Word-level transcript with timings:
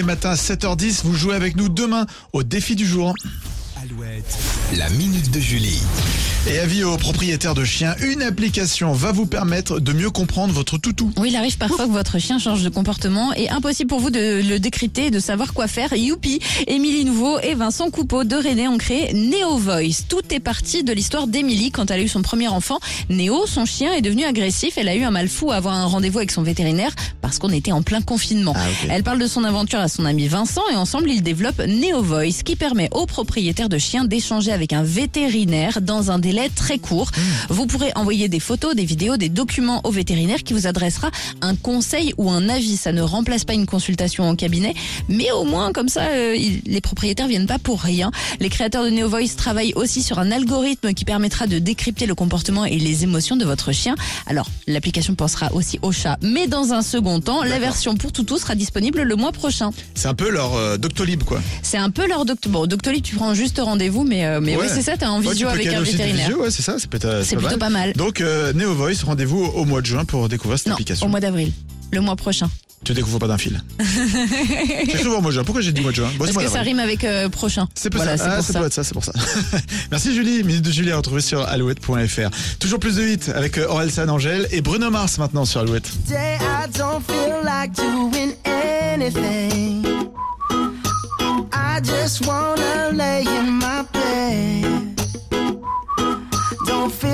les 0.00 0.06
matins 0.06 0.30
à 0.30 0.34
7h10. 0.34 1.02
Vous 1.04 1.14
jouez 1.14 1.34
avec 1.34 1.56
nous 1.56 1.68
demain 1.68 2.06
au 2.32 2.42
défi 2.42 2.74
du 2.74 2.86
jour. 2.86 3.12
Alouette, 3.82 4.38
la 4.78 4.88
minute 4.88 5.30
de 5.30 5.38
Julie. 5.38 5.82
Et 6.46 6.58
avis 6.58 6.84
aux 6.84 6.96
propriétaires 6.96 7.54
de 7.54 7.64
chiens, 7.64 7.94
une 8.00 8.22
application 8.22 8.94
va 8.94 9.12
vous 9.12 9.26
permettre 9.26 9.78
de 9.78 9.92
mieux 9.92 10.08
comprendre 10.08 10.54
votre 10.54 10.78
toutou. 10.78 11.12
Oui, 11.18 11.28
il 11.28 11.36
arrive 11.36 11.58
parfois 11.58 11.84
que 11.84 11.92
votre 11.92 12.18
chien 12.18 12.38
change 12.38 12.62
de 12.62 12.70
comportement 12.70 13.34
et 13.34 13.50
impossible 13.50 13.90
pour 13.90 14.00
vous 14.00 14.08
de 14.08 14.40
le 14.48 14.58
décrypter 14.58 15.06
et 15.06 15.10
de 15.10 15.20
savoir 15.20 15.52
quoi 15.52 15.68
faire. 15.68 15.92
Youpi, 15.92 16.40
Émilie 16.66 17.04
Nouveau 17.04 17.38
et 17.40 17.54
Vincent 17.54 17.90
Coupeau 17.90 18.24
de 18.24 18.36
René 18.36 18.68
ont 18.68 18.78
créé 18.78 19.12
Neo 19.12 19.58
Voice. 19.58 20.06
Tout 20.08 20.22
est 20.30 20.40
parti 20.40 20.82
de 20.82 20.94
l'histoire 20.94 21.26
d'Émilie 21.26 21.72
quand 21.72 21.90
elle 21.90 22.00
a 22.00 22.02
eu 22.02 22.08
son 22.08 22.22
premier 22.22 22.48
enfant. 22.48 22.80
Néo, 23.10 23.46
son 23.46 23.66
chien, 23.66 23.92
est 23.92 24.00
devenu 24.00 24.24
agressif. 24.24 24.78
Elle 24.78 24.88
a 24.88 24.96
eu 24.96 25.02
un 25.02 25.10
mal 25.10 25.28
fou 25.28 25.50
à 25.52 25.56
avoir 25.56 25.74
un 25.74 25.86
rendez-vous 25.86 26.18
avec 26.18 26.30
son 26.30 26.42
vétérinaire 26.42 26.94
parce 27.20 27.38
qu'on 27.38 27.50
était 27.50 27.72
en 27.72 27.82
plein 27.82 28.00
confinement. 28.00 28.54
Ah. 28.56 28.66
Elle 28.88 29.02
parle 29.02 29.18
de 29.18 29.26
son 29.26 29.44
aventure 29.44 29.78
à 29.78 29.88
son 29.88 30.06
ami 30.06 30.26
Vincent 30.26 30.62
et 30.72 30.76
ensemble 30.76 31.10
ils 31.10 31.22
développent 31.22 31.62
Neo 31.66 32.02
Voice 32.02 32.42
qui 32.42 32.56
permet 32.56 32.88
aux 32.92 33.04
propriétaires 33.04 33.68
de 33.68 33.78
chiens 33.78 34.04
d'échanger 34.04 34.52
avec 34.52 34.72
un 34.72 34.82
vétérinaire 34.82 35.82
dans 35.82 36.10
un 36.10 36.18
délai 36.18 36.29
très 36.54 36.78
court. 36.78 37.10
Vous 37.48 37.66
pourrez 37.66 37.92
envoyer 37.94 38.28
des 38.28 38.40
photos, 38.40 38.74
des 38.74 38.84
vidéos, 38.84 39.16
des 39.16 39.28
documents 39.28 39.80
au 39.84 39.90
vétérinaire 39.90 40.42
qui 40.42 40.52
vous 40.52 40.66
adressera 40.66 41.10
un 41.40 41.54
conseil 41.56 42.14
ou 42.16 42.30
un 42.30 42.48
avis. 42.48 42.76
Ça 42.76 42.92
ne 42.92 43.02
remplace 43.02 43.44
pas 43.44 43.54
une 43.54 43.66
consultation 43.66 44.28
en 44.28 44.36
cabinet, 44.36 44.74
mais 45.08 45.30
au 45.32 45.44
moins 45.44 45.72
comme 45.72 45.88
ça 45.88 46.02
euh, 46.02 46.36
les 46.66 46.80
propriétaires 46.80 47.26
viennent 47.28 47.46
pas 47.46 47.58
pour 47.58 47.80
rien. 47.80 48.10
Les 48.40 48.48
créateurs 48.48 48.84
de 48.84 48.90
Neo 48.90 49.08
Voice 49.08 49.34
travaillent 49.36 49.72
aussi 49.74 50.02
sur 50.02 50.18
un 50.18 50.30
algorithme 50.30 50.92
qui 50.94 51.04
permettra 51.04 51.46
de 51.46 51.58
décrypter 51.58 52.06
le 52.06 52.14
comportement 52.14 52.64
et 52.64 52.78
les 52.78 53.02
émotions 53.04 53.36
de 53.36 53.44
votre 53.44 53.72
chien. 53.72 53.94
Alors, 54.26 54.48
l'application 54.66 55.14
pensera 55.14 55.52
aussi 55.52 55.78
au 55.82 55.92
chat, 55.92 56.18
mais 56.22 56.46
dans 56.46 56.72
un 56.72 56.82
second 56.82 57.20
temps, 57.20 57.42
la 57.42 57.58
version 57.58 57.96
pour 57.96 58.12
toutou 58.12 58.38
sera 58.38 58.54
disponible 58.54 59.02
le 59.02 59.16
mois 59.16 59.32
prochain. 59.32 59.70
C'est 59.94 60.08
un 60.08 60.14
peu 60.14 60.30
leur 60.30 60.54
euh, 60.54 60.76
Doctolib, 60.76 61.22
quoi. 61.24 61.40
C'est 61.62 61.76
un 61.78 61.90
peu 61.90 62.06
leur 62.08 62.24
docteur. 62.24 62.52
Bon, 62.52 62.66
Doctolib, 62.66 63.02
tu 63.02 63.16
prends 63.16 63.34
juste 63.34 63.58
rendez-vous, 63.62 64.04
mais, 64.04 64.24
euh, 64.24 64.40
mais 64.40 64.56
Ouais. 64.56 64.62
ouais, 64.64 64.68
c'est 64.74 64.82
ça, 64.82 64.96
t'as 64.96 65.08
un 65.08 65.20
Ouais, 65.22 65.30
visio 65.30 65.48
avec 65.48 65.66
un 65.68 65.80
vétérinaire. 65.82 66.19
Ouais, 66.28 66.50
c'est 66.50 66.62
ça, 66.62 66.76
c'est 66.78 66.88
peut-être, 66.88 67.04
euh, 67.06 67.22
C'est 67.24 67.36
plutôt 67.36 67.58
pas 67.58 67.70
mal. 67.70 67.92
Donc, 67.94 68.20
euh, 68.20 68.52
Neo 68.52 68.74
Voice, 68.74 69.02
rendez-vous 69.04 69.44
au 69.44 69.64
mois 69.64 69.80
de 69.80 69.86
juin 69.86 70.04
pour 70.04 70.28
découvrir 70.28 70.58
cette 70.58 70.68
Non, 70.68 70.74
application. 70.74 71.06
au 71.06 71.10
mois 71.10 71.20
d'avril. 71.20 71.52
Le 71.92 72.00
mois 72.00 72.16
prochain. 72.16 72.48
Tu 72.82 72.94
découvres 72.94 73.18
pas 73.18 73.26
d'un 73.28 73.36
fil. 73.36 73.60
J'ai 73.78 74.92
cru 74.94 75.04
voir 75.08 75.18
au 75.18 75.20
mois 75.20 75.30
de 75.30 75.34
juin. 75.34 75.44
Pourquoi 75.44 75.60
j'ai 75.60 75.70
dit 75.72 75.82
mois 75.82 75.90
de 75.90 75.96
juin 75.96 76.08
Bon, 76.18 76.24
Parce 76.24 76.36
que 76.38 76.48
ça 76.50 76.60
rime 76.62 76.78
avec 76.78 77.04
euh, 77.04 77.28
prochain. 77.28 77.68
C'est 77.74 77.90
pour 77.90 78.00
voilà, 78.02 78.16
ça. 78.16 78.24
c'est 78.24 78.30
Ah, 78.30 78.36
pour 78.36 78.44
ça 78.46 78.52
ça. 78.54 78.58
doit 78.58 78.66
être 78.68 78.72
ça, 78.72 78.84
c'est 78.84 78.94
pour 78.94 79.04
ça. 79.04 79.12
Merci 79.90 80.14
Julie. 80.14 80.42
Minute 80.44 80.62
de 80.62 80.70
Julie 80.72 80.90
à 80.90 80.96
retrouver 80.96 81.20
sur 81.20 81.42
alouette.fr. 81.42 82.30
Toujours 82.58 82.78
plus 82.80 82.96
de 82.96 83.02
hits 83.06 83.30
avec 83.34 83.58
euh, 83.58 83.66
Orelsan 83.68 84.08
Angèle 84.08 84.48
et 84.50 84.62
Bruno 84.62 84.88
Mars 84.90 85.18
maintenant 85.18 85.44
sur 85.44 85.60
Alouette. 85.60 85.90
Day 86.08 86.38
I 86.40 86.68
don't 86.78 87.02
feel 87.06 87.44
like 87.44 87.72
doing 87.74 88.32
anything. 88.46 89.84
I 91.52 91.80
just 91.84 92.26
wanna 92.26 92.92
lay 92.94 93.24
in 93.26 93.58
my 93.58 93.82
bed. 93.92 94.69
feel 97.00 97.10